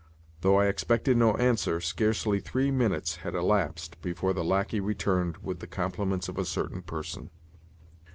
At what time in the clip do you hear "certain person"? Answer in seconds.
6.45-7.29